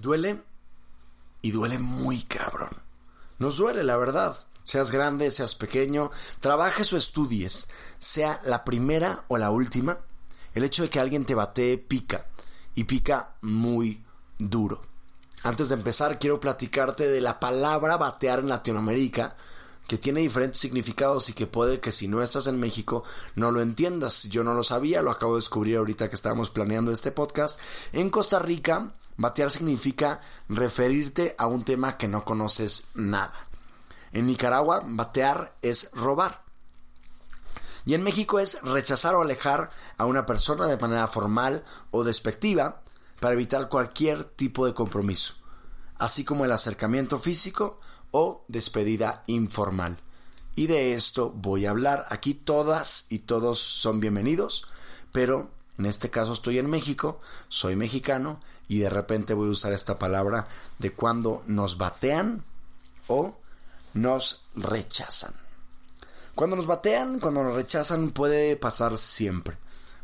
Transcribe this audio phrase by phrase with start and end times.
[0.00, 0.40] Duele
[1.42, 2.70] y duele muy cabrón.
[3.38, 4.34] Nos duele, la verdad.
[4.64, 9.98] Seas grande, seas pequeño, trabajes o estudies, sea la primera o la última,
[10.54, 12.26] el hecho de que alguien te batee pica
[12.74, 14.02] y pica muy
[14.38, 14.80] duro.
[15.42, 19.36] Antes de empezar, quiero platicarte de la palabra batear en Latinoamérica,
[19.90, 23.02] que tiene diferentes significados y que puede que si no estás en México
[23.34, 24.28] no lo entiendas.
[24.28, 27.58] Yo no lo sabía, lo acabo de descubrir ahorita que estábamos planeando este podcast.
[27.92, 33.32] En Costa Rica, batear significa referirte a un tema que no conoces nada.
[34.12, 36.44] En Nicaragua, batear es robar.
[37.84, 42.82] Y en México es rechazar o alejar a una persona de manera formal o despectiva
[43.18, 45.34] para evitar cualquier tipo de compromiso,
[45.98, 47.80] así como el acercamiento físico
[48.10, 49.98] o despedida informal.
[50.56, 52.06] Y de esto voy a hablar.
[52.10, 54.66] Aquí todas y todos son bienvenidos,
[55.12, 59.72] pero en este caso estoy en México, soy mexicano y de repente voy a usar
[59.72, 60.46] esta palabra
[60.78, 62.44] de cuando nos batean
[63.08, 63.36] o
[63.94, 65.34] nos rechazan.
[66.34, 69.56] Cuando nos batean, cuando nos rechazan, puede pasar siempre.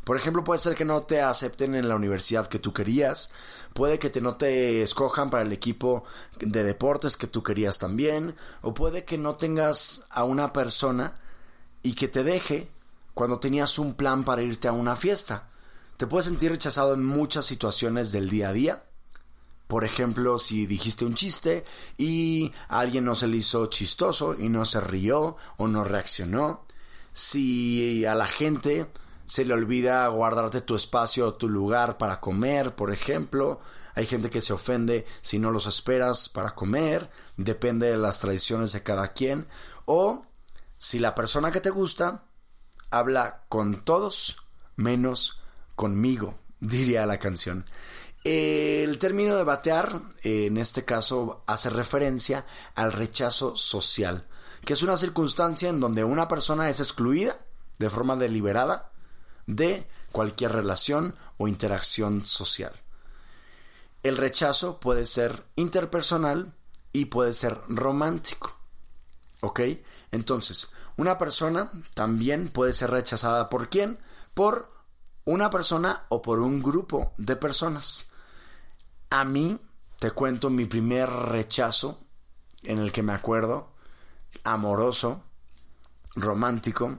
[0.07, 3.29] Por ejemplo, puede ser que no te acepten en la universidad que tú querías,
[3.73, 6.05] puede que te no te escojan para el equipo
[6.39, 11.19] de deportes que tú querías también, o puede que no tengas a una persona
[11.83, 12.69] y que te deje
[13.13, 15.49] cuando tenías un plan para irte a una fiesta.
[15.97, 18.83] Te puedes sentir rechazado en muchas situaciones del día a día,
[19.67, 21.65] por ejemplo, si dijiste un chiste
[21.97, 26.63] y alguien no se le hizo chistoso y no se rió o no reaccionó.
[27.11, 28.87] Si a la gente
[29.27, 33.59] se le olvida guardarte tu espacio tu lugar para comer, por ejemplo.
[33.93, 37.09] Hay gente que se ofende si no los esperas para comer.
[37.35, 39.47] Depende de las tradiciones de cada quien.
[39.85, 40.25] O
[40.77, 42.23] si la persona que te gusta
[42.89, 44.37] habla con todos
[44.77, 45.41] menos
[45.75, 47.65] conmigo, diría la canción.
[48.23, 52.45] El término de batear, en este caso, hace referencia
[52.75, 54.25] al rechazo social,
[54.63, 57.37] que es una circunstancia en donde una persona es excluida
[57.77, 58.91] de forma deliberada
[59.47, 62.73] de cualquier relación o interacción social.
[64.03, 66.53] El rechazo puede ser interpersonal
[66.93, 68.55] y puede ser romántico.
[69.41, 69.61] ¿Ok?
[70.11, 73.99] Entonces, una persona también puede ser rechazada por quién?
[74.33, 74.71] Por
[75.25, 78.11] una persona o por un grupo de personas.
[79.09, 79.59] A mí,
[79.99, 81.99] te cuento mi primer rechazo
[82.63, 83.73] en el que me acuerdo,
[84.43, 85.23] amoroso,
[86.15, 86.97] romántico,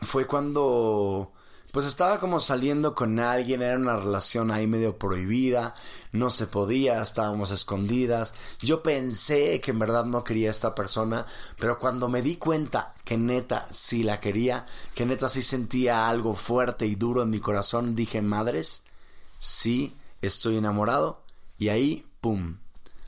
[0.00, 1.32] fue cuando
[1.72, 5.74] pues estaba como saliendo con alguien, era una relación ahí medio prohibida,
[6.12, 8.32] no se podía, estábamos escondidas.
[8.60, 11.26] Yo pensé que en verdad no quería a esta persona,
[11.58, 14.64] pero cuando me di cuenta que neta sí la quería,
[14.94, 18.84] que neta sí sentía algo fuerte y duro en mi corazón, dije, madres,
[19.38, 21.20] sí estoy enamorado
[21.58, 22.56] y ahí, ¡pum!,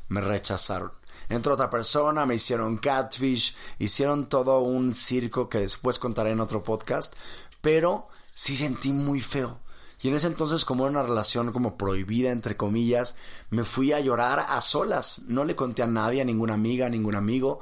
[0.09, 0.93] me rechazaron.
[1.31, 6.63] Entró otra persona, me hicieron catfish, hicieron todo un circo que después contaré en otro
[6.63, 7.15] podcast,
[7.61, 8.09] pero
[8.41, 9.61] sí sentí muy feo.
[10.01, 13.17] Y en ese entonces, como era una relación como prohibida, entre comillas,
[13.51, 15.25] me fui a llorar a solas.
[15.29, 17.61] No le conté a nadie, a ninguna amiga, a ningún amigo.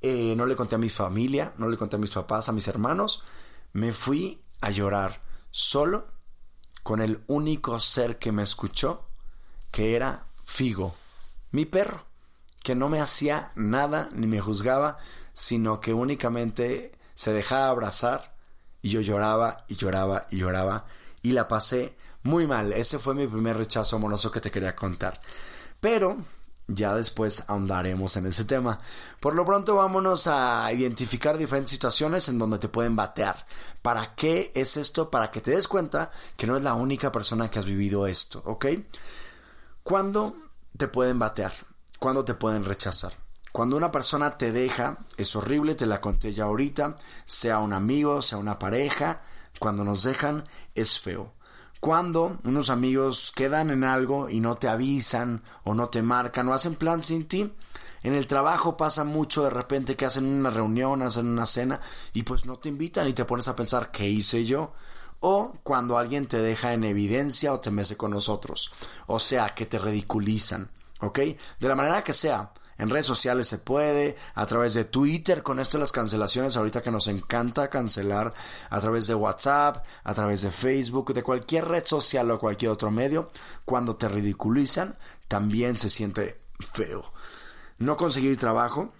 [0.00, 2.66] Eh, no le conté a mi familia, no le conté a mis papás, a mis
[2.66, 3.22] hermanos.
[3.72, 5.22] Me fui a llorar
[5.52, 6.08] solo
[6.82, 9.06] con el único ser que me escuchó
[9.70, 10.96] que era Figo,
[11.52, 12.04] mi perro,
[12.64, 14.98] que no me hacía nada ni me juzgaba,
[15.34, 18.39] sino que únicamente se dejaba abrazar
[18.82, 20.86] y yo lloraba y lloraba y lloraba
[21.22, 22.72] y la pasé muy mal.
[22.72, 25.20] Ese fue mi primer rechazo amoroso que te quería contar.
[25.80, 26.18] Pero
[26.72, 28.78] ya después ahondaremos en ese tema.
[29.20, 33.46] Por lo pronto vámonos a identificar diferentes situaciones en donde te pueden batear.
[33.82, 35.10] ¿Para qué es esto?
[35.10, 38.42] Para que te des cuenta que no es la única persona que has vivido esto,
[38.46, 38.66] ¿ok?
[39.82, 40.36] ¿Cuándo
[40.76, 41.52] te pueden batear?
[41.98, 43.12] ¿Cuándo te pueden rechazar?
[43.52, 48.22] Cuando una persona te deja, es horrible, te la conté ya ahorita, sea un amigo,
[48.22, 49.22] sea una pareja,
[49.58, 50.44] cuando nos dejan
[50.74, 51.32] es feo.
[51.80, 56.54] Cuando unos amigos quedan en algo y no te avisan o no te marcan o
[56.54, 57.52] hacen plan sin ti,
[58.02, 61.80] en el trabajo pasa mucho de repente que hacen una reunión, hacen una cena
[62.12, 64.72] y pues no te invitan y te pones a pensar ¿qué hice yo?
[65.20, 68.72] O cuando alguien te deja en evidencia o te mece con nosotros.
[69.06, 70.70] O sea, que te ridiculizan.
[71.00, 71.18] ¿Ok?
[71.18, 72.52] De la manera que sea.
[72.80, 76.82] En redes sociales se puede, a través de Twitter, con esto de las cancelaciones, ahorita
[76.82, 78.32] que nos encanta cancelar,
[78.70, 82.90] a través de WhatsApp, a través de Facebook, de cualquier red social o cualquier otro
[82.90, 83.30] medio,
[83.66, 84.96] cuando te ridiculizan,
[85.28, 86.40] también se siente
[86.72, 87.12] feo.
[87.76, 88.94] No conseguir trabajo,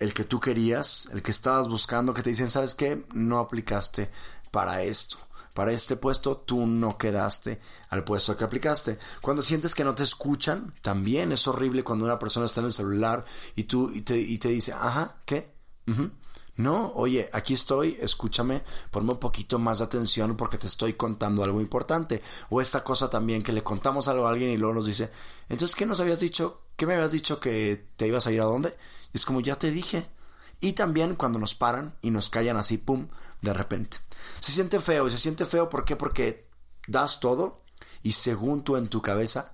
[0.00, 3.06] el que tú querías, el que estabas buscando, que te dicen, ¿sabes qué?
[3.12, 4.10] No aplicaste
[4.50, 5.23] para esto
[5.54, 8.98] para este puesto, tú no quedaste al puesto que aplicaste.
[9.22, 12.72] Cuando sientes que no te escuchan, también es horrible cuando una persona está en el
[12.72, 13.24] celular
[13.54, 15.54] y tú y te, y te dice, ajá, ¿qué?
[16.56, 21.42] No, oye, aquí estoy, escúchame, ponme un poquito más de atención porque te estoy contando
[21.42, 22.20] algo importante.
[22.50, 25.10] O esta cosa también que le contamos algo a alguien y luego nos dice,
[25.48, 26.62] entonces, ¿qué nos habías dicho?
[26.76, 28.76] ¿Qué me habías dicho que te ibas a ir a dónde?
[29.12, 30.08] Y es como, ya te dije.
[30.60, 33.08] Y también cuando nos paran y nos callan así, pum,
[33.44, 33.98] de repente.
[34.40, 35.96] Se siente feo y se siente feo ¿por qué?
[35.96, 36.48] Porque
[36.86, 37.64] das todo
[38.02, 39.52] y según tú en tu cabeza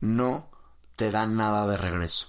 [0.00, 0.50] no
[0.96, 2.28] te dan nada de regreso.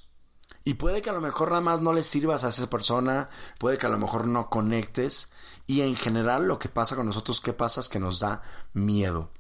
[0.64, 3.78] Y puede que a lo mejor nada más no le sirvas a esa persona, puede
[3.78, 5.30] que a lo mejor no conectes
[5.66, 7.82] y en general lo que pasa con nosotros, ¿qué pasa?
[7.82, 8.42] Es que nos da
[8.74, 9.32] miedo.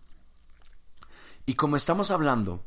[1.45, 2.65] Y como estamos hablando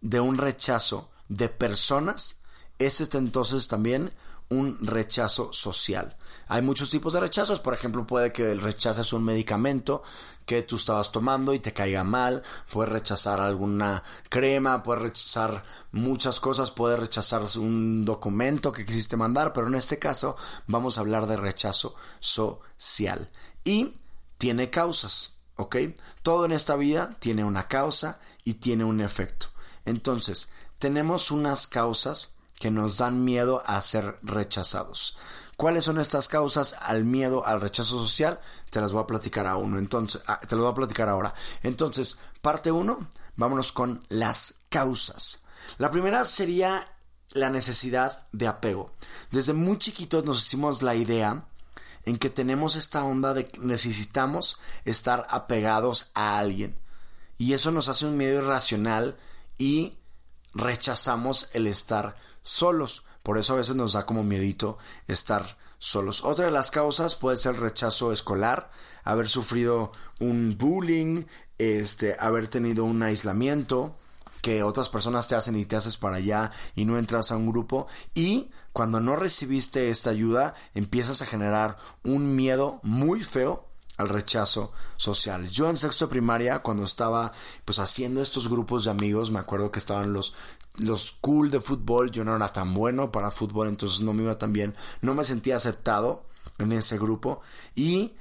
[0.00, 2.40] de un rechazo de personas,
[2.78, 4.12] es entonces también
[4.50, 6.16] un rechazo social.
[6.46, 10.02] Hay muchos tipos de rechazos, por ejemplo, puede que el rechaces un medicamento
[10.46, 12.42] que tú estabas tomando y te caiga mal,
[12.72, 15.62] puedes rechazar alguna crema, puedes rechazar
[15.92, 20.36] muchas cosas, puedes rechazar un documento que quisiste mandar, pero en este caso
[20.66, 23.30] vamos a hablar de rechazo social.
[23.62, 23.92] Y
[24.38, 25.76] tiene causas, ¿ok?
[26.22, 29.48] Todo en esta vida tiene una causa y tiene un efecto.
[29.84, 30.48] Entonces,
[30.78, 35.16] tenemos unas causas que nos dan miedo a ser rechazados.
[35.56, 38.38] ¿Cuáles son estas causas al miedo al rechazo social?
[38.70, 39.78] Te las voy a platicar a uno.
[39.78, 41.34] Entonces, ah, te lo voy a platicar ahora.
[41.62, 45.42] Entonces, parte uno, vámonos con las causas.
[45.78, 46.88] La primera sería
[47.30, 48.92] la necesidad de apego.
[49.30, 51.44] Desde muy chiquitos nos hicimos la idea
[52.04, 56.78] en que tenemos esta onda de que necesitamos estar apegados a alguien.
[57.36, 59.16] Y eso nos hace un miedo irracional
[59.58, 59.98] y
[60.54, 62.16] rechazamos el estar
[62.48, 63.04] solos.
[63.22, 66.24] Por eso a veces nos da como miedito estar solos.
[66.24, 68.70] Otra de las causas puede ser el rechazo escolar,
[69.04, 71.24] haber sufrido un bullying,
[71.58, 73.96] este, haber tenido un aislamiento
[74.42, 77.50] que otras personas te hacen y te haces para allá y no entras a un
[77.50, 83.68] grupo y cuando no recibiste esta ayuda empiezas a generar un miedo muy feo
[83.98, 85.50] al rechazo social.
[85.50, 87.32] Yo en sexto primaria, cuando estaba
[87.64, 90.34] pues haciendo estos grupos de amigos, me acuerdo que estaban los
[90.78, 94.38] los cool de fútbol, yo no era tan bueno para fútbol, entonces no me iba
[94.38, 96.24] tan bien, no me sentía aceptado
[96.58, 97.40] en ese grupo.
[97.74, 98.14] Y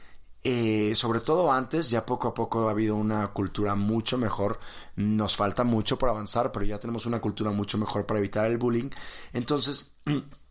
[0.43, 4.59] eh, sobre todo antes, ya poco a poco ha habido una cultura mucho mejor,
[4.95, 8.57] nos falta mucho por avanzar, pero ya tenemos una cultura mucho mejor para evitar el
[8.57, 8.89] bullying,
[9.33, 9.93] entonces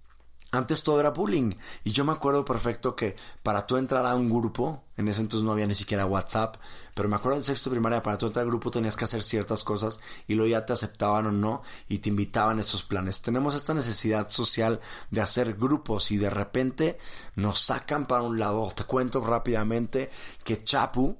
[0.57, 1.53] Antes todo era bullying.
[1.85, 5.45] Y yo me acuerdo perfecto que para tú entrar a un grupo, en ese entonces
[5.45, 6.57] no había ni siquiera WhatsApp,
[6.95, 9.65] pero me acuerdo en sexto primaria, para tú entrar al grupo tenías que hacer ciertas
[9.65, 13.21] cosas y luego ya te aceptaban o no y te invitaban a esos planes.
[13.21, 16.99] Tenemos esta necesidad social de hacer grupos y de repente
[17.35, 18.67] nos sacan para un lado.
[18.75, 20.11] Te cuento rápidamente
[20.43, 21.17] que Chapu,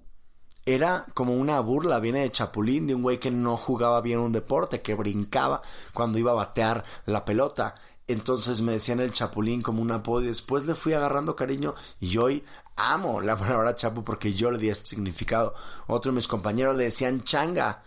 [0.67, 4.33] era como una burla, viene de Chapulín, de un güey que no jugaba bien un
[4.33, 5.63] deporte, que brincaba
[5.95, 7.77] cuando iba a batear la pelota.
[8.09, 12.19] Entonces me decían el chapulín como un apodo y después le fui agarrando cariño y
[12.19, 12.45] hoy
[12.77, 15.55] amo la palabra chapu porque yo le di ese significado.
[15.89, 17.83] Otro de mis compañeros le decían changa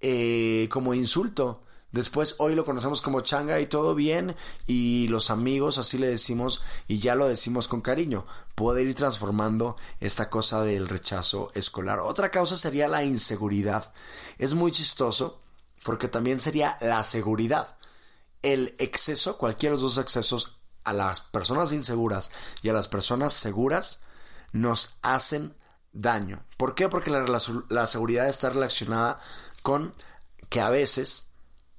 [0.00, 1.62] eh, como insulto.
[1.92, 4.36] Después hoy lo conocemos como changa y todo bien
[4.66, 8.26] y los amigos así le decimos y ya lo decimos con cariño.
[8.56, 12.00] Puede ir transformando esta cosa del rechazo escolar.
[12.00, 13.92] Otra causa sería la inseguridad.
[14.38, 15.40] Es muy chistoso
[15.84, 17.76] porque también sería la seguridad
[18.42, 22.30] el exceso, cualquiera de los dos excesos, a las personas inseguras
[22.62, 24.02] y a las personas seguras
[24.52, 25.54] nos hacen
[25.92, 26.44] daño.
[26.56, 26.88] ¿Por qué?
[26.88, 29.20] Porque la, seguridad está relacionada
[29.62, 29.92] con
[30.48, 31.28] que a veces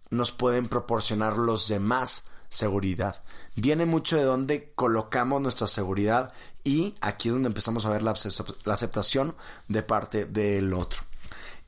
[0.10, 3.24] nos pueden proporcionar los demás seguridad.
[3.56, 8.12] Viene mucho de donde colocamos nuestra seguridad y aquí es donde empezamos a ver la,
[8.12, 9.36] aceptación
[9.68, 11.02] de parte del otro.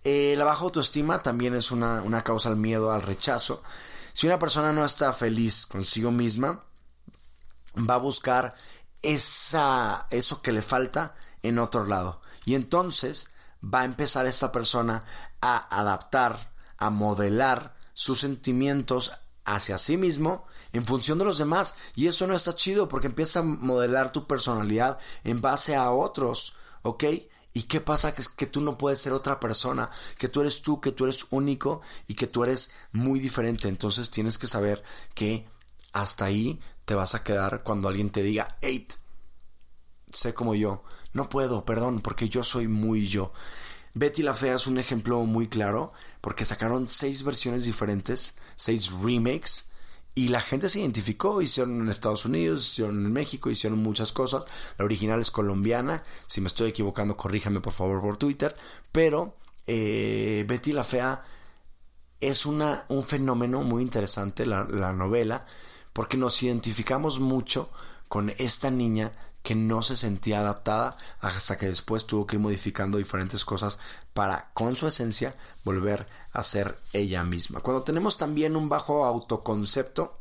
[0.04, 3.64] La baja autoestima también es una, una causa al miedo, al rechazo.
[4.14, 6.64] Si una persona no está feliz consigo misma,
[7.78, 8.56] va a buscar
[9.02, 12.22] esa, eso que le falta en otro lado.
[12.46, 13.30] Y entonces
[13.64, 15.04] va a empezar esta persona
[15.42, 19.12] a adaptar, a modelar sus sentimientos
[19.46, 21.76] hacia sí mismo en función de los demás.
[21.96, 26.56] Y eso no está chido porque empieza a modelar tu personalidad en base a otros,
[26.82, 27.04] ¿ok?
[27.54, 28.14] ¿Y qué pasa?
[28.14, 31.04] Que es que tú no puedes ser otra persona, que tú eres tú, que tú
[31.04, 33.68] eres único y que tú eres muy diferente.
[33.68, 34.84] Entonces tienes que saber
[35.14, 35.48] que
[35.92, 38.88] hasta ahí te vas a quedar cuando alguien te diga, hey,
[40.12, 40.84] sé como yo.
[41.14, 43.32] No puedo, perdón, porque yo soy muy yo.
[43.94, 49.70] Betty la Fea es un ejemplo muy claro porque sacaron seis versiones diferentes, seis remakes
[50.16, 54.46] y la gente se identificó, hicieron en Estados Unidos, hicieron en México, hicieron muchas cosas.
[54.78, 58.56] La original es colombiana, si me estoy equivocando corríjame por favor por Twitter,
[58.92, 61.24] pero eh, Betty la Fea
[62.20, 65.46] es una, un fenómeno muy interesante, la, la novela,
[65.94, 67.70] porque nos identificamos mucho
[68.08, 69.12] con esta niña
[69.44, 73.78] que no se sentía adaptada hasta que después tuvo que ir modificando diferentes cosas
[74.14, 75.36] para, con su esencia,
[75.66, 77.60] volver a ser ella misma.
[77.60, 80.18] Cuando tenemos también un bajo autoconcepto,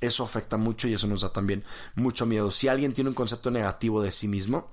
[0.00, 1.64] eso afecta mucho y eso nos da también
[1.96, 2.52] mucho miedo.
[2.52, 4.68] Si alguien tiene un concepto negativo de sí mismo,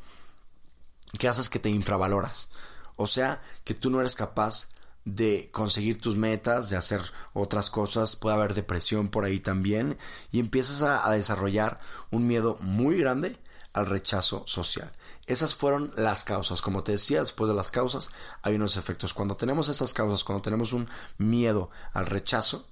[1.18, 1.50] ¿qué haces?
[1.50, 2.50] Que te infravaloras.
[2.96, 4.68] O sea, que tú no eres capaz
[5.03, 7.01] de conseguir tus metas, de hacer
[7.34, 9.98] otras cosas, puede haber depresión por ahí también
[10.32, 11.80] y empiezas a, a desarrollar
[12.12, 13.38] un miedo muy grande
[13.74, 14.92] al rechazo social.
[15.25, 16.62] Esas fueron las causas.
[16.62, 18.12] Como te decía, después de las causas
[18.42, 19.13] hay unos efectos.
[19.13, 20.88] Cuando tenemos esas causas, cuando tenemos un
[21.18, 22.68] miedo al rechazo,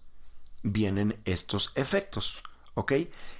[0.63, 2.43] vienen estos efectos.
[2.75, 2.93] ¿Ok?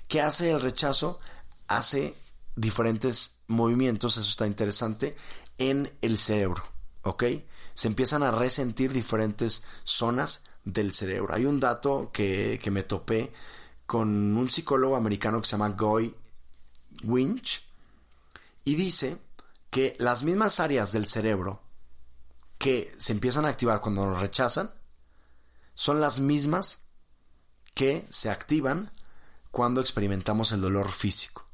[0.08, 1.20] ¿Qué hace el rechazo?
[1.68, 2.16] Hace
[2.56, 5.16] diferentes movimientos, eso está interesante,
[5.58, 6.64] en el cerebro.
[7.04, 7.24] ¿Ok?
[7.74, 11.34] Se empiezan a resentir diferentes zonas del cerebro.
[11.34, 13.32] Hay un dato que, que me topé
[13.86, 16.16] con un psicólogo americano que se llama Goy
[17.04, 17.68] Winch
[18.64, 19.18] y dice
[19.70, 21.62] que las mismas áreas del cerebro
[22.58, 24.72] que se empiezan a activar cuando nos rechazan
[25.74, 26.84] son las mismas
[27.74, 28.92] que se activan
[29.50, 31.46] cuando experimentamos el dolor físico.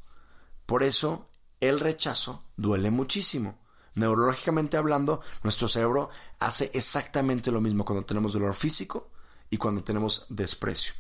[0.65, 3.57] Por eso el rechazo duele muchísimo.
[3.95, 9.09] Neurológicamente hablando, nuestro cerebro hace exactamente lo mismo cuando tenemos dolor físico
[9.49, 10.93] y cuando tenemos desprecio.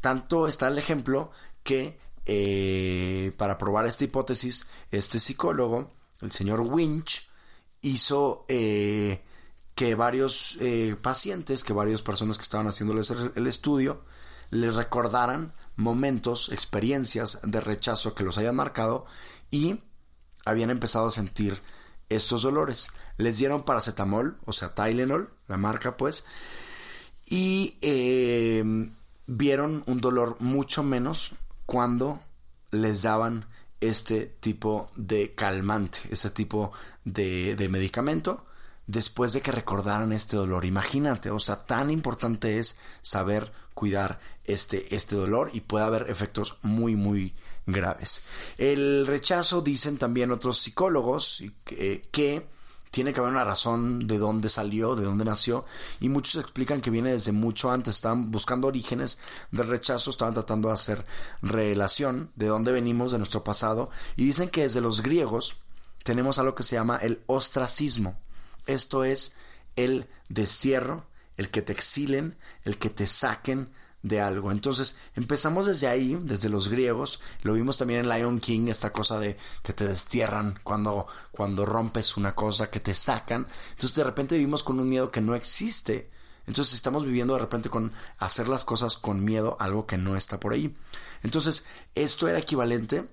[0.00, 7.28] Tanto está el ejemplo que eh, para probar esta hipótesis, este psicólogo, el señor Winch,
[7.82, 9.22] hizo eh,
[9.74, 14.04] que varios eh, pacientes, que varias personas que estaban haciéndoles el estudio,
[14.50, 19.04] les recordaran momentos, experiencias de rechazo que los hayan marcado
[19.50, 19.80] y
[20.46, 21.60] habían empezado a sentir
[22.08, 22.88] estos dolores.
[23.18, 26.24] Les dieron paracetamol, o sea, Tylenol, la marca pues,
[27.26, 27.76] y
[29.26, 31.34] vieron un dolor mucho menos
[31.66, 32.20] cuando
[32.70, 33.46] les daban
[33.80, 36.72] este tipo de calmante, este tipo
[37.04, 38.46] de, medicamento,
[38.86, 40.64] después de que recordaran este dolor.
[40.64, 46.56] Imagínate, o sea, tan importante es saber cuidar este, este dolor y puede haber efectos
[46.62, 47.34] muy, muy
[47.66, 48.22] graves.
[48.56, 52.46] El rechazo, dicen también otros psicólogos, que
[52.94, 55.64] tiene que haber una razón de dónde salió, de dónde nació,
[55.98, 59.18] y muchos explican que viene desde mucho antes, estaban buscando orígenes
[59.50, 61.04] del rechazo, estaban tratando de hacer
[61.42, 65.56] relación de dónde venimos, de nuestro pasado, y dicen que desde los griegos
[66.04, 68.16] tenemos algo que se llama el ostracismo.
[68.64, 69.34] Esto es
[69.74, 71.04] el destierro,
[71.36, 73.70] el que te exilen, el que te saquen
[74.04, 74.52] de algo.
[74.52, 79.18] Entonces empezamos desde ahí, desde los griegos, lo vimos también en Lion King, esta cosa
[79.18, 83.48] de que te destierran cuando, cuando rompes una cosa, que te sacan.
[83.70, 86.10] Entonces de repente vivimos con un miedo que no existe.
[86.46, 90.38] Entonces estamos viviendo de repente con hacer las cosas con miedo, algo que no está
[90.38, 90.76] por ahí.
[91.22, 93.06] Entonces esto era equivalente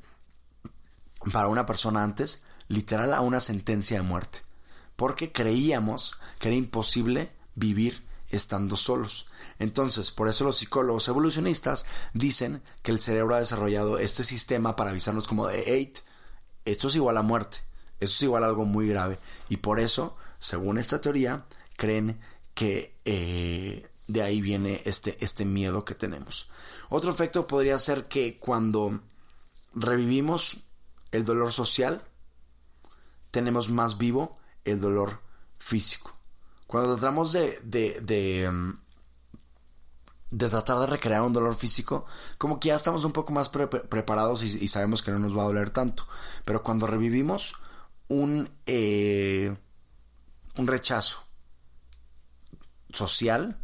[1.31, 4.39] para una persona antes, literal a una sentencia de muerte.
[4.98, 9.27] Porque creíamos que era imposible vivir estando solos.
[9.59, 14.91] Entonces, por eso los psicólogos evolucionistas dicen que el cerebro ha desarrollado este sistema para
[14.91, 15.93] avisarnos como de, hey,
[16.65, 17.59] esto es igual a muerte,
[18.00, 19.19] esto es igual a algo muy grave.
[19.50, 21.45] Y por eso, según esta teoría,
[21.77, 22.19] creen
[22.53, 26.50] que eh, de ahí viene este, este miedo que tenemos.
[26.89, 29.01] Otro efecto podría ser que cuando
[29.73, 30.57] revivimos
[31.11, 32.03] el dolor social,
[33.31, 35.21] tenemos más vivo el dolor
[35.57, 36.20] físico.
[36.71, 38.79] Cuando tratamos de, de, de, mm,
[40.31, 42.05] de tratar de recrear un dolor físico,
[42.37, 45.47] como que ya estamos un poco más preparados y, sabemos que no nos va a
[45.47, 46.07] doler tanto.
[46.45, 47.55] Pero cuando revivimos
[48.07, 49.53] un, eh,
[50.55, 51.25] un rechazo
[52.93, 53.59] social,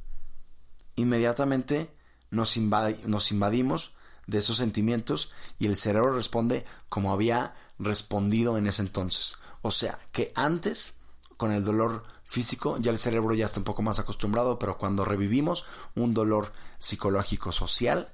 [0.98, 1.90] inmediatamente
[2.30, 3.94] nos, nos invadimos
[4.26, 9.38] de esos sentimientos y el cerebro responde como había respondido en ese entonces.
[9.62, 10.96] O sea, que antes,
[11.38, 15.06] con el dolor físico, ya el cerebro ya está un poco más acostumbrado, pero cuando
[15.06, 15.66] revivimos
[15.96, 18.10] un dolor psicológico social,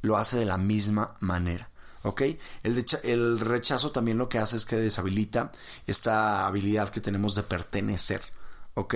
[0.00, 1.70] lo hace de la misma manera.
[2.02, 2.22] ¿Ok?
[2.62, 5.52] El, rechazo también lo que hace es que deshabilita
[5.86, 8.22] esta habilidad que tenemos de pertenecer.
[8.74, 8.94] ¿Ok?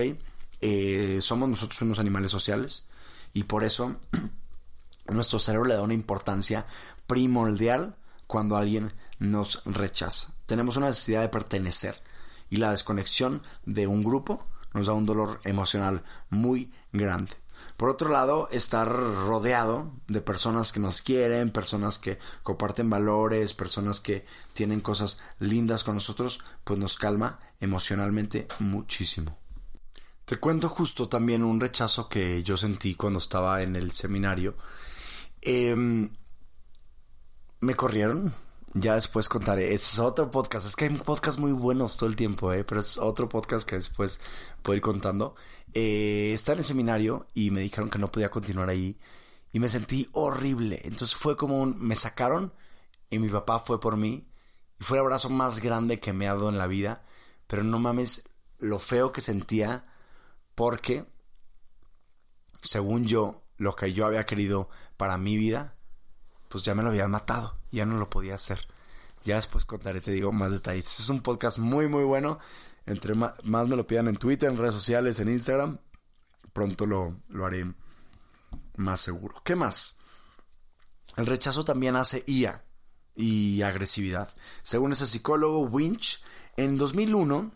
[0.60, 2.88] Eh, somos nosotros unos animales sociales
[3.34, 3.96] y por eso
[5.08, 6.66] nuestro cerebro le da una importancia
[7.06, 10.32] primordial cuando alguien nos rechaza.
[10.46, 12.00] Tenemos una necesidad de pertenecer
[12.48, 17.32] y la desconexión de un grupo nos da un dolor emocional muy grande.
[17.76, 24.00] Por otro lado, estar rodeado de personas que nos quieren, personas que comparten valores, personas
[24.00, 24.24] que
[24.54, 29.38] tienen cosas lindas con nosotros, pues nos calma emocionalmente muchísimo.
[30.24, 34.54] Te cuento justo también un rechazo que yo sentí cuando estaba en el seminario.
[35.40, 36.10] Em,
[37.60, 38.32] me corrieron,
[38.74, 39.74] ya después contaré.
[39.74, 40.66] Es otro podcast.
[40.66, 42.64] Es que hay podcasts muy buenos todo el tiempo, ¿eh?
[42.64, 44.20] Pero es otro podcast que después
[44.62, 45.34] puedo ir contando.
[45.74, 48.98] Eh, estaba en el seminario y me dijeron que no podía continuar ahí.
[49.52, 50.80] Y me sentí horrible.
[50.84, 51.78] Entonces fue como un...
[51.80, 52.52] Me sacaron
[53.10, 54.28] y mi papá fue por mí.
[54.80, 57.02] Y fue el abrazo más grande que me ha dado en la vida.
[57.46, 59.84] Pero no mames lo feo que sentía.
[60.54, 61.06] Porque,
[62.62, 65.76] según yo, lo que yo había querido para mi vida
[66.52, 68.68] pues ya me lo habían matado, ya no lo podía hacer.
[69.24, 70.86] Ya después contaré, te digo, más detalles.
[70.86, 72.38] Este es un podcast muy, muy bueno.
[72.86, 75.78] Entre más, me lo pidan en Twitter, en redes sociales, en Instagram,
[76.52, 77.72] pronto lo, lo haré
[78.76, 79.40] más seguro.
[79.44, 79.96] ¿Qué más?
[81.16, 82.64] El rechazo también hace ira
[83.14, 84.34] y agresividad.
[84.62, 86.22] Según ese psicólogo Winch,
[86.56, 87.54] en 2001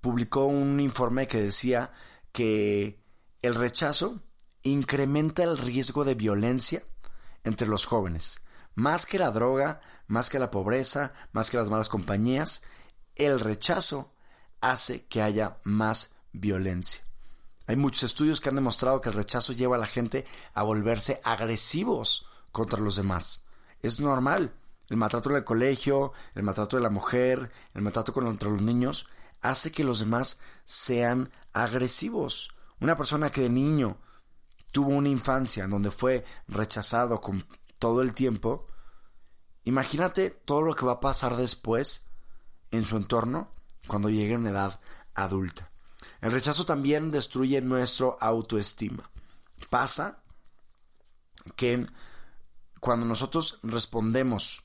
[0.00, 1.92] publicó un informe que decía
[2.32, 3.02] que
[3.42, 4.20] el rechazo
[4.62, 6.82] incrementa el riesgo de violencia
[7.44, 8.40] entre los jóvenes.
[8.74, 12.62] Más que la droga, más que la pobreza, más que las malas compañías,
[13.14, 14.12] el rechazo
[14.60, 17.04] hace que haya más violencia.
[17.66, 21.20] Hay muchos estudios que han demostrado que el rechazo lleva a la gente a volverse
[21.24, 23.44] agresivos contra los demás.
[23.80, 24.54] Es normal.
[24.90, 29.06] El maltrato en el colegio, el maltrato de la mujer, el maltrato contra los niños,
[29.40, 32.50] hace que los demás sean agresivos.
[32.80, 33.98] Una persona que de niño
[34.72, 37.46] tuvo una infancia en donde fue rechazado con
[37.78, 38.66] todo el tiempo,
[39.64, 42.06] imagínate todo lo que va a pasar después
[42.70, 43.50] en su entorno
[43.86, 44.80] cuando llegue a una edad
[45.14, 45.70] adulta.
[46.20, 49.10] El rechazo también destruye nuestro autoestima.
[49.68, 50.22] Pasa
[51.56, 51.86] que
[52.80, 54.64] cuando nosotros respondemos,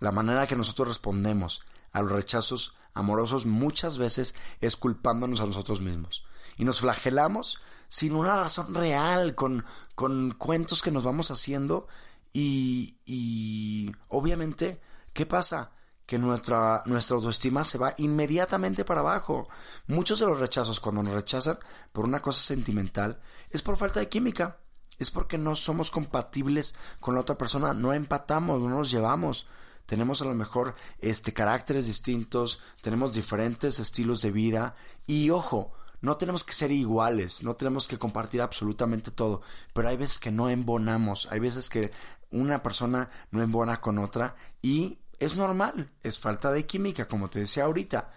[0.00, 5.80] la manera que nosotros respondemos a los rechazos amorosos muchas veces es culpándonos a nosotros
[5.80, 6.24] mismos.
[6.56, 11.86] Y nos flagelamos sin una razón real, con, con cuentos que nos vamos haciendo
[12.32, 14.80] y, y obviamente,
[15.12, 15.72] ¿qué pasa?
[16.08, 19.46] que nuestra, nuestra autoestima se va inmediatamente para abajo.
[19.88, 21.58] Muchos de los rechazos, cuando nos rechazan
[21.92, 24.56] por una cosa sentimental, es por falta de química.
[24.98, 29.46] Es porque no somos compatibles con la otra persona, no empatamos, no nos llevamos.
[29.84, 34.74] Tenemos a lo mejor este caracteres distintos, tenemos diferentes estilos de vida
[35.06, 39.96] y ojo, no tenemos que ser iguales, no tenemos que compartir absolutamente todo, pero hay
[39.96, 41.90] veces que no embonamos, hay veces que
[42.30, 47.40] una persona no embona con otra y es normal, es falta de química, como te
[47.40, 48.10] decía ahorita.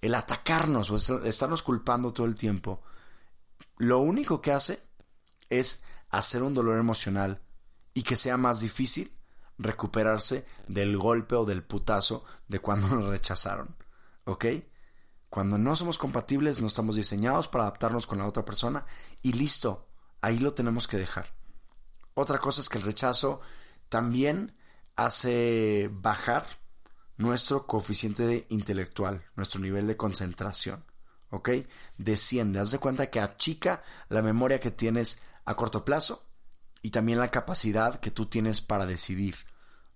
[0.00, 2.82] El atacarnos o estarnos culpando todo el tiempo,
[3.78, 4.80] lo único que hace
[5.50, 7.42] es hacer un dolor emocional
[7.94, 9.12] y que sea más difícil
[9.58, 13.76] recuperarse del golpe o del putazo de cuando nos rechazaron.
[14.24, 14.46] ¿Ok?
[15.30, 18.86] Cuando no somos compatibles, no estamos diseñados para adaptarnos con la otra persona
[19.22, 19.88] y listo,
[20.20, 21.34] ahí lo tenemos que dejar.
[22.14, 23.40] Otra cosa es que el rechazo
[23.88, 24.56] también
[24.96, 26.46] hace bajar
[27.16, 30.84] nuestro coeficiente intelectual, nuestro nivel de concentración.
[31.30, 31.50] ¿Ok?
[31.98, 32.58] Desciende.
[32.58, 36.24] Haz de cuenta que achica la memoria que tienes a corto plazo
[36.80, 39.36] y también la capacidad que tú tienes para decidir.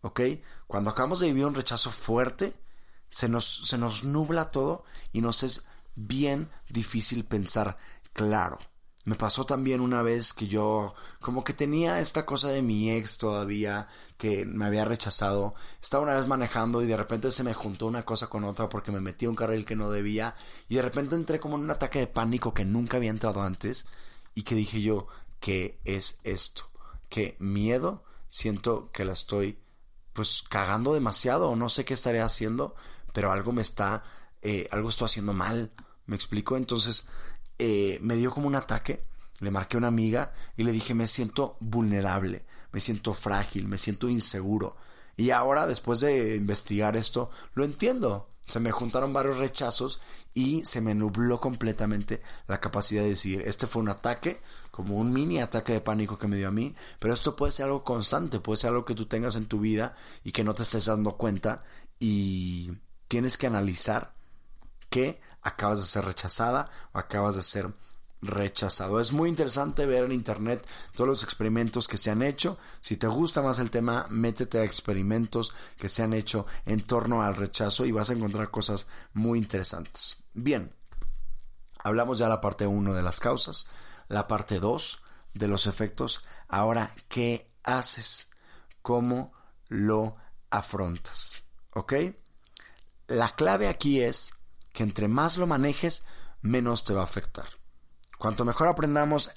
[0.03, 0.21] ¿Ok?
[0.66, 2.55] Cuando acabamos de vivir un rechazo fuerte,
[3.12, 7.77] se nos, se nos nubla todo y nos es bien difícil pensar
[8.12, 8.59] claro.
[9.05, 13.18] Me pasó también una vez que yo como que tenía esta cosa de mi ex
[13.18, 15.55] todavía que me había rechazado.
[15.83, 18.92] Estaba una vez manejando y de repente se me juntó una cosa con otra porque
[18.92, 20.37] me metí a un carril que no debía
[20.68, 23.87] y de repente entré como en un ataque de pánico que nunca había entrado antes
[24.35, 25.09] y que dije yo,
[25.40, 26.72] ¿qué es esto?
[27.12, 29.59] que miedo, siento que la estoy
[30.14, 32.75] pues cagando demasiado o no sé qué estaré haciendo,
[33.12, 34.03] pero algo me está,
[34.42, 35.72] eh, algo estoy haciendo mal,
[36.07, 37.09] me explico, entonces
[37.59, 39.05] eh, me dio como un ataque,
[39.40, 43.79] le marqué a una amiga y le dije me siento vulnerable, me siento frágil, me
[43.79, 44.77] siento inseguro,
[45.16, 48.29] y ahora, después de investigar esto, lo entiendo.
[48.46, 50.01] Se me juntaron varios rechazos
[50.35, 54.40] y se me nubló completamente la capacidad de decir, este fue un ataque,
[54.72, 57.66] como un mini ataque de pánico que me dio a mí, pero esto puede ser
[57.66, 59.94] algo constante, puede ser algo que tú tengas en tu vida
[60.25, 61.62] y que no te estés dando cuenta
[62.01, 62.72] y
[63.12, 64.14] tienes que analizar
[64.88, 67.70] que acabas de ser rechazada o acabas de ser
[68.22, 69.01] rechazado.
[69.01, 72.57] Es muy interesante ver en internet todos los experimentos que se han hecho.
[72.81, 77.20] Si te gusta más el tema, métete a experimentos que se han hecho en torno
[77.20, 80.16] al rechazo y vas a encontrar cosas muy interesantes.
[80.33, 80.75] Bien,
[81.85, 83.66] hablamos ya la parte 1 de las causas,
[84.09, 85.03] la parte 2
[85.35, 86.22] de los efectos.
[86.48, 88.31] Ahora, ¿qué haces?
[88.81, 89.35] ¿Cómo
[89.68, 90.16] lo
[90.48, 91.44] afrontas?
[91.75, 91.92] ¿Ok?
[93.12, 94.33] La clave aquí es
[94.72, 96.05] que entre más lo manejes,
[96.40, 97.44] menos te va a afectar.
[98.16, 99.31] Cuanto mejor aprendamos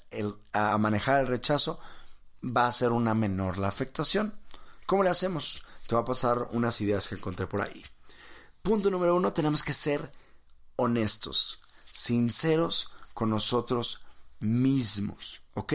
[0.54, 1.78] a manejar el rechazo,
[2.42, 4.40] va a ser una menor la afectación.
[4.86, 5.62] ¿Cómo le hacemos?
[5.86, 7.84] Te voy a pasar unas ideas que encontré por ahí.
[8.62, 10.10] Punto número uno, tenemos que ser
[10.76, 11.60] honestos,
[11.92, 14.00] sinceros con nosotros
[14.40, 15.74] mismos, ¿ok?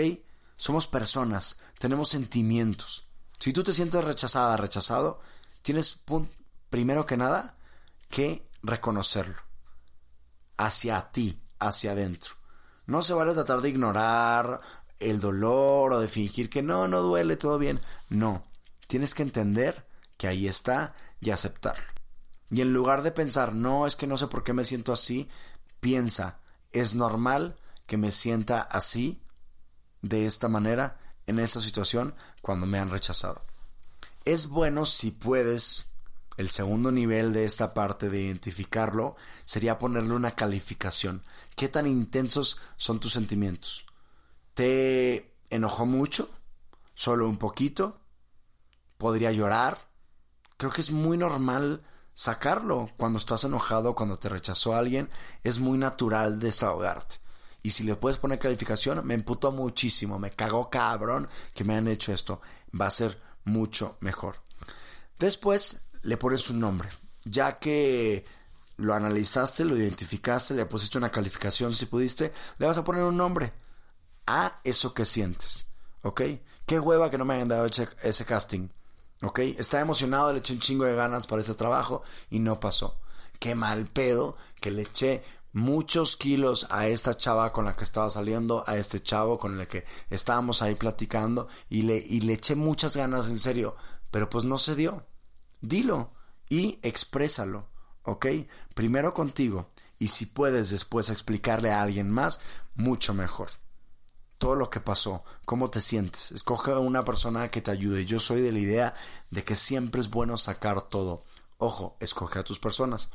[0.55, 3.05] Somos personas, tenemos sentimientos.
[3.39, 5.19] Si tú te sientes rechazada, rechazado,
[5.61, 6.01] tienes,
[6.71, 7.57] primero que nada,
[8.11, 9.41] que reconocerlo.
[10.57, 12.35] Hacia ti, hacia adentro.
[12.85, 14.61] No se vale tratar de ignorar
[14.99, 17.81] el dolor o de fingir que no, no duele, todo bien.
[18.09, 18.45] No,
[18.87, 21.85] tienes que entender que ahí está y aceptarlo.
[22.51, 25.29] Y en lugar de pensar, no, es que no sé por qué me siento así,
[25.79, 26.39] piensa,
[26.71, 29.23] es normal que me sienta así,
[30.01, 33.41] de esta manera, en esta situación, cuando me han rechazado.
[34.25, 35.90] Es bueno si puedes
[36.37, 39.15] el segundo nivel de esta parte de identificarlo
[39.45, 41.23] sería ponerle una calificación.
[41.55, 43.85] ¿Qué tan intensos son tus sentimientos?
[44.53, 46.29] ¿Te enojó mucho?
[46.93, 47.99] ¿Solo un poquito?
[48.97, 49.77] ¿Podría llorar?
[50.57, 55.09] Creo que es muy normal sacarlo cuando estás enojado, cuando te rechazó alguien.
[55.43, 57.17] Es muy natural desahogarte.
[57.63, 61.87] Y si le puedes poner calificación, me emputó muchísimo, me cagó cabrón que me han
[61.87, 62.41] hecho esto.
[62.79, 64.37] Va a ser mucho mejor.
[65.19, 66.89] Después le pones un nombre.
[67.25, 68.25] Ya que
[68.77, 73.17] lo analizaste, lo identificaste, le pusiste una calificación si pudiste, le vas a poner un
[73.17, 73.53] nombre
[74.25, 75.67] a eso que sientes.
[76.03, 76.21] ¿Ok?
[76.65, 78.69] Qué hueva que no me hayan dado ese, casting.
[79.21, 79.39] ¿Ok?
[79.39, 82.99] Está emocionado, le eché un chingo de ganas para ese trabajo y no pasó.
[83.39, 88.09] Qué mal pedo que le eché muchos kilos a esta chava con la que estaba
[88.09, 92.55] saliendo, a este chavo con el que estábamos ahí platicando y le, y le eché
[92.55, 93.75] muchas ganas en serio,
[94.09, 95.05] pero pues no se dio
[95.61, 96.11] dilo
[96.49, 97.69] y exprésalo,
[98.03, 98.27] ¿ok?
[98.73, 102.39] Primero contigo y si puedes después explicarle a alguien más,
[102.75, 103.49] mucho mejor.
[104.39, 108.07] Todo lo que pasó, cómo te sientes, escoge a una persona que te ayude.
[108.07, 108.93] Yo soy de la idea
[109.29, 111.23] de que siempre es bueno sacar todo.
[111.59, 113.11] Ojo, escoge a tus personas.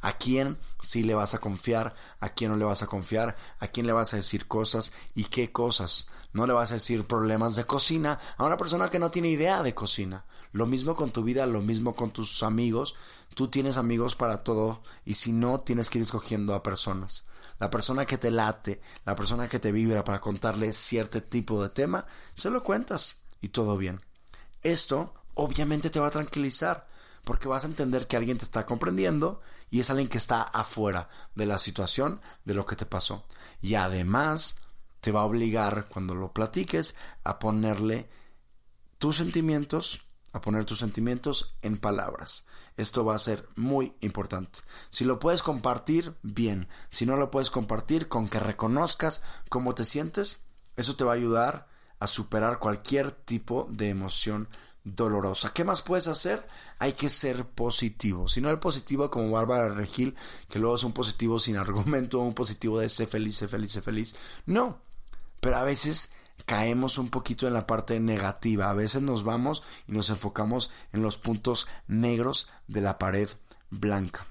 [0.00, 1.96] ¿A quién sí le vas a confiar?
[2.20, 3.34] ¿A quién no le vas a confiar?
[3.58, 4.92] ¿A quién le vas a decir cosas?
[5.16, 6.06] ¿Y qué cosas?
[6.32, 9.62] No le vas a decir problemas de cocina a una persona que no tiene idea
[9.62, 10.24] de cocina.
[10.52, 12.94] Lo mismo con tu vida, lo mismo con tus amigos.
[13.34, 17.26] Tú tienes amigos para todo y si no, tienes que ir escogiendo a personas.
[17.58, 21.70] La persona que te late, la persona que te vibra para contarle cierto tipo de
[21.70, 24.00] tema, se lo cuentas y todo bien.
[24.62, 26.88] Esto obviamente te va a tranquilizar
[27.24, 31.08] porque vas a entender que alguien te está comprendiendo y es alguien que está afuera
[31.34, 33.24] de la situación, de lo que te pasó.
[33.60, 34.56] Y además
[35.00, 38.08] te va a obligar cuando lo platiques a ponerle
[38.98, 42.46] tus sentimientos, a poner tus sentimientos en palabras.
[42.76, 44.60] Esto va a ser muy importante.
[44.90, 46.68] Si lo puedes compartir, bien.
[46.90, 51.16] Si no lo puedes compartir, con que reconozcas cómo te sientes, eso te va a
[51.16, 51.68] ayudar
[52.00, 54.48] a superar cualquier tipo de emoción
[54.84, 55.52] dolorosa.
[55.52, 56.46] ¿Qué más puedes hacer?
[56.78, 58.28] Hay que ser positivo.
[58.28, 60.14] Si no el positivo como Bárbara Regil,
[60.48, 63.82] que luego es un positivo sin argumento, un positivo de sé feliz, sé feliz, sé
[63.82, 64.16] feliz.
[64.46, 64.87] No.
[65.40, 66.12] Pero a veces
[66.46, 68.70] caemos un poquito en la parte negativa.
[68.70, 73.28] A veces nos vamos y nos enfocamos en los puntos negros de la pared
[73.70, 74.26] blanca.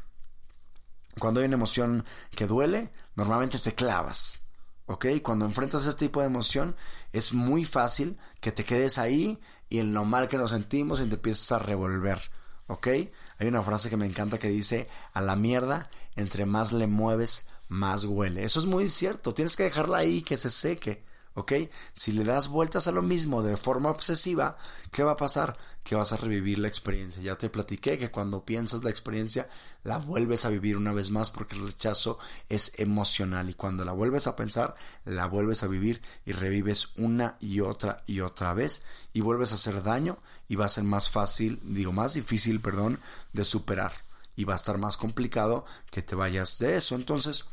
[1.20, 4.41] Cuando hay una emoción que duele, normalmente te clavas.
[4.86, 5.06] ¿Ok?
[5.22, 6.76] Cuando enfrentas este tipo de emoción,
[7.12, 9.39] es muy fácil que te quedes ahí
[9.70, 12.20] y en lo mal que nos sentimos y te empiezas a revolver.
[12.67, 12.88] ¿Ok?
[12.88, 17.48] Hay una frase que me encanta que dice, a la mierda, entre más le mueves,
[17.69, 18.43] más huele.
[18.43, 19.34] Eso es muy cierto.
[19.34, 21.06] Tienes que dejarla ahí, que se seque.
[21.38, 21.53] ¿Ok?
[21.93, 24.58] Si le das vueltas a lo mismo de forma obsesiva,
[24.91, 25.56] ¿qué va a pasar?
[25.84, 27.21] Que vas a revivir la experiencia.
[27.21, 29.47] Ya te platiqué que cuando piensas la experiencia,
[29.84, 32.17] la vuelves a vivir una vez más porque el rechazo
[32.49, 34.73] es emocional y cuando la vuelves a pensar,
[35.06, 38.82] la vuelves a vivir y revives una y otra y otra vez
[39.13, 42.99] y vuelves a hacer daño y va a ser más fácil, digo más difícil, perdón,
[43.34, 43.93] de superar
[44.36, 46.95] y va a estar más complicado que te vayas de eso.
[46.95, 47.45] Entonces,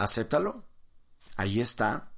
[0.00, 0.64] acéptalo.
[1.36, 2.10] Ahí está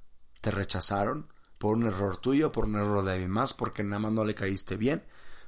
[0.43, 4.11] te rechazaron por un error tuyo, por un error de alguien más, porque nada más
[4.11, 5.05] no le caíste bien,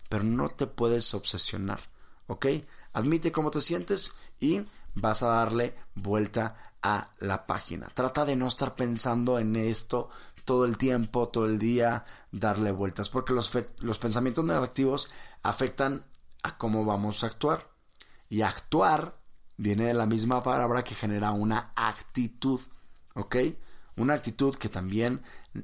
[0.07, 1.81] pero no te puedes obsesionar,
[2.27, 2.45] ¿ok?
[2.93, 4.61] Admite cómo te sientes y
[4.93, 7.87] vas a darle vuelta a la página.
[7.93, 10.09] Trata de no estar pensando en esto
[10.45, 15.09] todo el tiempo, todo el día, darle vueltas, porque los, los pensamientos negativos
[15.43, 16.05] afectan
[16.43, 17.69] a cómo vamos a actuar.
[18.29, 19.19] Y actuar
[19.57, 22.59] viene de la misma palabra que genera una actitud,
[23.13, 23.35] ¿ok?
[23.97, 25.21] Una actitud que también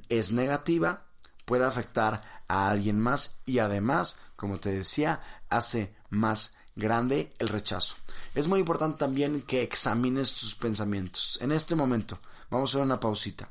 [0.08, 1.04] es negativa
[1.44, 7.96] puede afectar a alguien más y además, como te decía, hace más grande el rechazo.
[8.34, 11.38] Es muy importante también que examines tus pensamientos.
[11.42, 13.50] En este momento, vamos a hacer una pausita.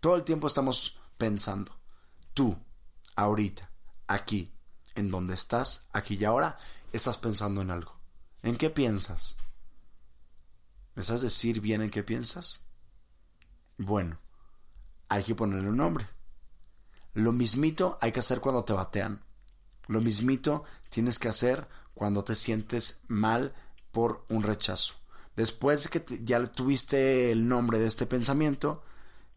[0.00, 1.74] Todo el tiempo estamos pensando.
[2.34, 2.56] Tú,
[3.16, 3.70] ahorita,
[4.06, 4.52] aquí,
[4.94, 6.58] en donde estás, aquí y ahora,
[6.92, 7.98] estás pensando en algo.
[8.42, 9.36] ¿En qué piensas?
[11.00, 12.60] ¿Me sabes decir bien en qué piensas?
[13.78, 14.20] Bueno,
[15.08, 16.06] hay que ponerle un nombre.
[17.14, 19.24] Lo mismito hay que hacer cuando te batean.
[19.86, 23.54] Lo mismito tienes que hacer cuando te sientes mal
[23.92, 24.92] por un rechazo.
[25.36, 28.84] Después de que ya tuviste el nombre de este pensamiento,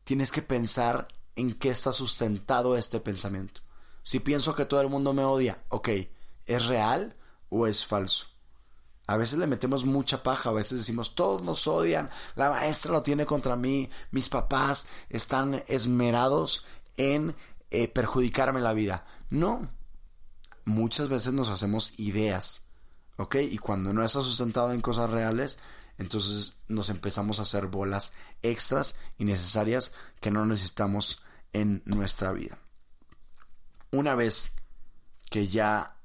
[0.04, 3.62] tienes que pensar en qué está sustentado este pensamiento.
[4.02, 5.88] Si pienso que todo el mundo me odia, ok,
[6.45, 7.15] ¿es real
[7.47, 8.32] o es falso?
[9.05, 13.03] A veces le metemos mucha paja, a veces decimos, todos nos odian, la maestra lo
[13.03, 17.35] tiene contra mí, mis papás están esmerados en
[17.69, 19.05] eh, perjudicarme la vida.
[19.29, 19.69] No,
[20.63, 22.63] muchas veces nos hacemos ideas,
[23.17, 23.35] ¿ok?
[23.35, 25.59] Y cuando no está sustentado en cosas reales,
[25.97, 32.57] entonces nos empezamos a hacer bolas extras y necesarias que no necesitamos en nuestra vida.
[33.91, 34.53] Una vez
[35.29, 35.97] que ya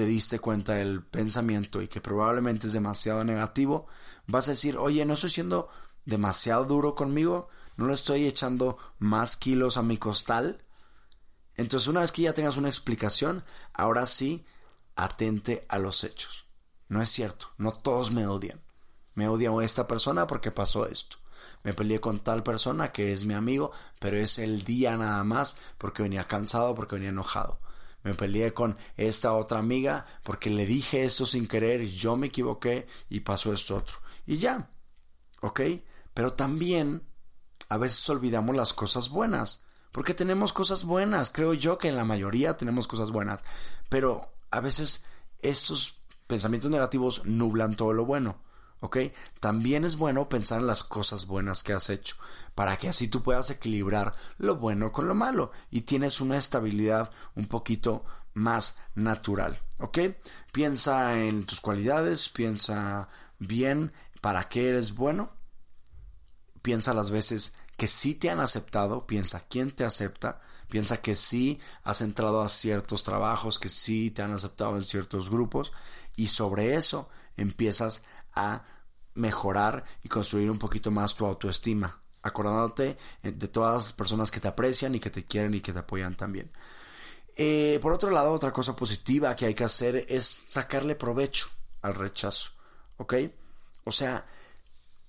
[0.00, 3.86] te diste cuenta del pensamiento y que probablemente es demasiado negativo,
[4.26, 5.68] vas a decir, oye, no estoy siendo
[6.06, 10.64] demasiado duro conmigo, no le estoy echando más kilos a mi costal.
[11.54, 14.46] Entonces, una vez que ya tengas una explicación, ahora sí,
[14.96, 16.46] atente a los hechos.
[16.88, 18.62] No es cierto, no todos me odian.
[19.14, 21.18] Me odia esta persona porque pasó esto.
[21.62, 25.58] Me peleé con tal persona que es mi amigo, pero es el día nada más
[25.76, 27.60] porque venía cansado, porque venía enojado
[28.02, 32.86] me peleé con esta otra amiga porque le dije esto sin querer, yo me equivoqué
[33.08, 33.98] y pasó esto otro.
[34.26, 34.70] Y ya,
[35.42, 35.60] ¿ok?
[36.14, 37.02] Pero también
[37.68, 42.04] a veces olvidamos las cosas buenas, porque tenemos cosas buenas, creo yo que en la
[42.04, 43.40] mayoría tenemos cosas buenas,
[43.88, 45.04] pero a veces
[45.38, 48.42] estos pensamientos negativos nublan todo lo bueno.
[48.80, 48.98] ¿Ok?
[49.40, 52.16] También es bueno pensar en las cosas buenas que has hecho,
[52.54, 57.10] para que así tú puedas equilibrar lo bueno con lo malo y tienes una estabilidad
[57.34, 59.98] un poquito más natural, ¿ok?
[60.52, 65.32] Piensa en tus cualidades, piensa bien para qué eres bueno,
[66.62, 71.58] piensa las veces que sí te han aceptado, piensa quién te acepta, piensa que sí
[71.82, 75.72] has entrado a ciertos trabajos, que sí te han aceptado en ciertos grupos
[76.14, 78.02] y sobre eso empiezas a
[79.14, 84.40] mejorar y construir un poquito más tu autoestima, acordándote eh, de todas las personas que
[84.40, 86.50] te aprecian y que te quieren y que te apoyan también.
[87.36, 91.48] Eh, por otro lado, otra cosa positiva que hay que hacer es sacarle provecho
[91.82, 92.50] al rechazo,
[92.98, 93.14] ¿ok?
[93.84, 94.26] O sea,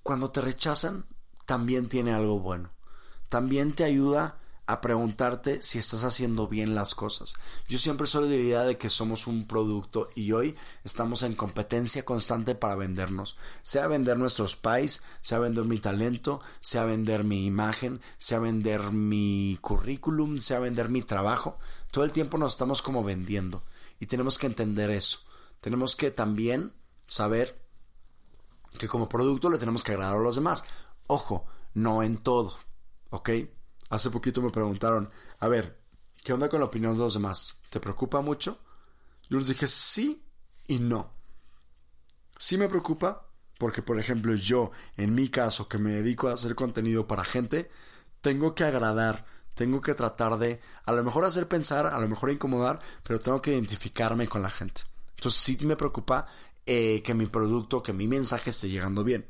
[0.03, 1.05] cuando te rechazan,
[1.45, 2.71] también tiene algo bueno.
[3.29, 7.33] También te ayuda a preguntarte si estás haciendo bien las cosas.
[7.67, 12.05] Yo siempre soy de idea de que somos un producto y hoy estamos en competencia
[12.05, 13.37] constante para vendernos.
[13.63, 19.57] Sea vender nuestros pies, sea vender mi talento, sea vender mi imagen, sea vender mi
[19.61, 21.57] currículum, sea vender mi trabajo.
[21.91, 23.63] Todo el tiempo nos estamos como vendiendo
[23.99, 25.19] y tenemos que entender eso.
[25.59, 26.73] Tenemos que también
[27.07, 27.61] saber
[28.79, 30.63] que como producto le tenemos que agradar a los demás.
[31.07, 32.57] Ojo, no en todo,
[33.09, 33.29] ¿ok?
[33.91, 35.77] Hace poquito me preguntaron, a ver,
[36.23, 37.59] ¿qué onda con la opinión de los demás?
[37.69, 38.57] ¿Te preocupa mucho?
[39.29, 40.25] Yo les dije sí
[40.65, 41.11] y no.
[42.39, 43.27] Sí me preocupa
[43.57, 47.69] porque, por ejemplo, yo, en mi caso, que me dedico a hacer contenido para gente,
[48.21, 49.25] tengo que agradar,
[49.55, 53.41] tengo que tratar de, a lo mejor hacer pensar, a lo mejor incomodar, pero tengo
[53.41, 54.83] que identificarme con la gente.
[55.17, 56.27] Entonces sí me preocupa
[56.65, 59.27] eh, que mi producto, que mi mensaje esté llegando bien.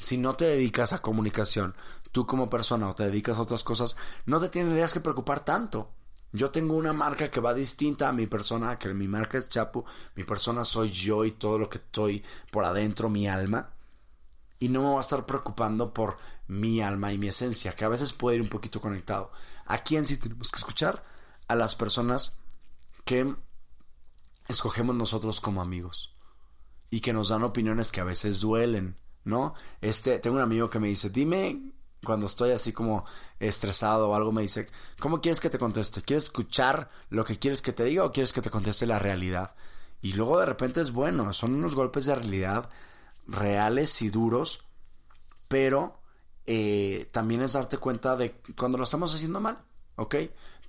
[0.00, 1.74] Si no te dedicas a comunicación,
[2.12, 5.90] tú como persona o te dedicas a otras cosas, no te tendrías que preocupar tanto.
[6.32, 9.84] Yo tengo una marca que va distinta a mi persona, que mi marca es Chapu,
[10.14, 13.70] mi persona soy yo y todo lo que estoy por adentro, mi alma.
[14.58, 17.88] Y no me voy a estar preocupando por mi alma y mi esencia, que a
[17.88, 19.32] veces puede ir un poquito conectado.
[19.66, 21.04] ¿A quién sí tenemos que escuchar?
[21.48, 22.38] A las personas
[23.04, 23.34] que
[24.48, 26.14] escogemos nosotros como amigos
[26.90, 29.54] y que nos dan opiniones que a veces duelen, ¿no?
[29.80, 31.72] Este, tengo un amigo que me dice, dime
[32.04, 33.04] cuando estoy así como
[33.38, 36.02] estresado o algo, me dice, ¿cómo quieres que te conteste?
[36.02, 39.54] ¿Quieres escuchar lo que quieres que te diga o quieres que te conteste la realidad?
[40.00, 42.70] Y luego de repente es bueno, son unos golpes de realidad
[43.26, 44.64] reales y duros,
[45.46, 46.00] pero
[46.46, 49.58] eh, también es darte cuenta de cuando lo estamos haciendo mal,
[49.96, 50.16] ¿ok?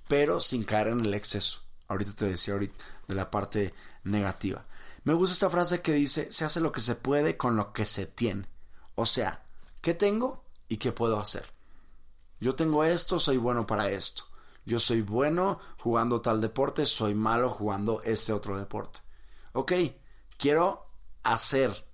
[0.06, 1.62] Pero sin caer en el exceso.
[1.88, 2.74] Ahorita te decía ahorita
[3.08, 4.66] de la parte negativa.
[5.04, 7.84] Me gusta esta frase que dice, se hace lo que se puede con lo que
[7.84, 8.48] se tiene.
[8.94, 9.44] O sea,
[9.80, 10.42] ¿qué tengo?
[10.72, 11.44] y qué puedo hacer.
[12.40, 14.24] Yo tengo esto, soy bueno para esto.
[14.64, 19.00] Yo soy bueno jugando tal deporte, soy malo jugando este otro deporte.
[19.52, 19.72] Ok,
[20.38, 20.86] quiero
[21.24, 21.86] hacer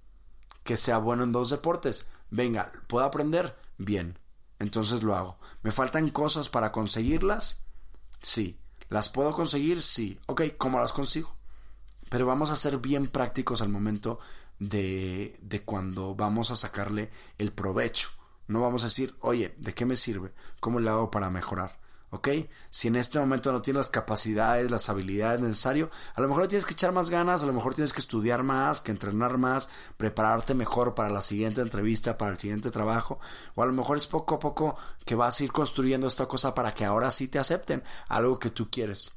[0.62, 2.08] que sea bueno en dos deportes.
[2.30, 3.58] Venga, ¿puedo aprender?
[3.78, 4.16] Bien,
[4.60, 5.38] entonces lo hago.
[5.62, 7.64] ¿Me faltan cosas para conseguirlas?
[8.22, 8.60] Sí.
[8.90, 9.82] ¿Las puedo conseguir?
[9.82, 10.20] Sí.
[10.26, 11.36] Ok, ¿cómo las consigo?
[12.10, 14.18] Pero vamos a ser bien prácticos al momento
[14.58, 18.10] de, de cuando vamos a sacarle el provecho.
[18.46, 20.32] No vamos a decir, oye, ¿de qué me sirve?
[20.60, 21.78] ¿Cómo le hago para mejorar?
[22.10, 22.28] ¿Ok?
[22.70, 26.64] Si en este momento no tienes las capacidades, las habilidades necesarias, a lo mejor tienes
[26.64, 29.68] que echar más ganas, a lo mejor tienes que estudiar más, que entrenar más,
[29.98, 33.18] prepararte mejor para la siguiente entrevista, para el siguiente trabajo,
[33.54, 36.54] o a lo mejor es poco a poco que vas a ir construyendo esta cosa
[36.54, 39.12] para que ahora sí te acepten algo que tú quieres.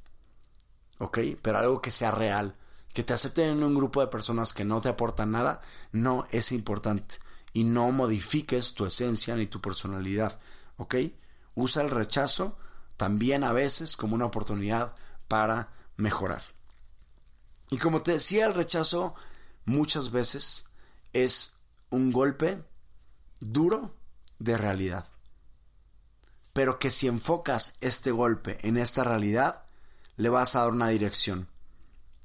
[1.00, 1.20] ¿Ok?
[1.42, 2.58] Pero algo que sea real.
[2.94, 6.52] Que te acepten en un grupo de personas que no te aportan nada, no es
[6.52, 7.20] importante
[7.54, 10.40] y no modifiques tu esencia ni tu personalidad,
[10.78, 10.96] ¿ok?
[11.56, 12.58] Usa el rechazo
[12.98, 14.96] también a veces como una oportunidad
[15.28, 16.44] para mejorar.
[17.70, 19.16] Y como te decía, el rechazo
[19.66, 20.66] muchas veces
[21.14, 21.56] es
[21.90, 22.64] un golpe
[23.40, 23.96] duro
[24.40, 25.06] de realidad.
[26.54, 29.64] Pero que si enfocas este golpe en esta realidad,
[30.18, 31.48] le vas a dar una dirección.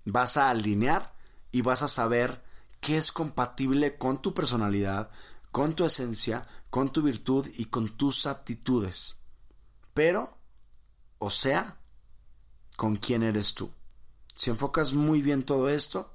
[0.07, 1.15] Vas a alinear
[1.53, 2.43] y vas a saber
[2.81, 5.11] que es compatible con tu personalidad,
[5.53, 9.19] con tu esencia, con tu virtud y con tus aptitudes.
[9.93, 10.39] Pero,
[11.19, 11.77] o sea,
[12.77, 13.71] con quién eres tú.
[14.35, 16.15] Si enfocas muy bien todo esto,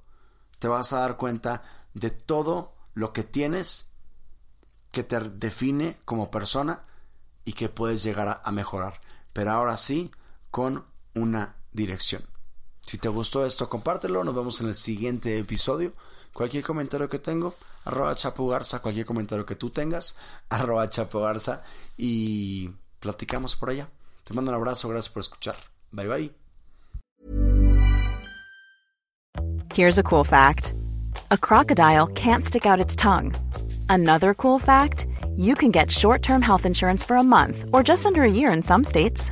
[0.60, 3.91] te vas a dar cuenta de todo lo que tienes
[4.91, 6.86] que te define como persona
[7.45, 9.01] y que puedes llegar a, mejorar.
[9.34, 10.12] Pero ahora sí,
[10.51, 12.23] con una dirección.
[12.82, 14.24] Si te gustó esto, compártelo.
[14.24, 15.94] Nos vemos en el siguiente episodio.
[16.34, 20.15] Cualquier comentario que tengo, arroba Chapo Garza, cualquier comentario que tú tengas,
[20.50, 21.62] arroba Chapo Garza
[21.98, 23.89] y platicamos por allá.
[24.24, 25.56] Te mando un abrazo, gracias por escuchar.
[25.91, 26.32] Bye bye.
[29.74, 30.74] Here's a cool fact.
[31.32, 33.34] A crocodile can't stick out its tongue.
[33.89, 35.06] Another cool fact,
[35.38, 38.62] you can get short-term health insurance for a month or just under a year in
[38.63, 39.32] some states.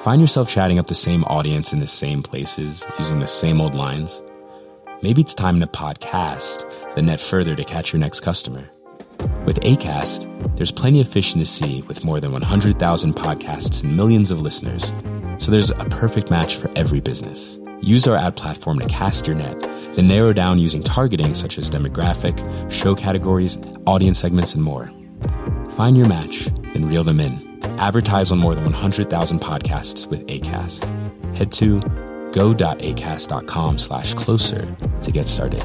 [0.00, 3.74] Find yourself chatting up the same audience in the same places, using the same old
[3.74, 4.22] lines?
[5.02, 8.70] Maybe it's time to podcast the net further to catch your next customer.
[9.44, 13.96] With ACAST, there's plenty of fish in the sea with more than 100,000 podcasts and
[13.96, 14.92] millions of listeners.
[15.38, 17.58] So there's a perfect match for every business.
[17.80, 19.58] Use our ad platform to cast your net,
[19.94, 22.38] then narrow down using targeting such as demographic,
[22.70, 24.90] show categories, audience segments, and more.
[25.70, 27.45] Find your match, then reel them in.
[27.78, 30.84] Advertise on more than 100,000 podcasts with ACAST.
[31.36, 31.80] Head to
[32.32, 35.62] go.acast.com slash closer to get started.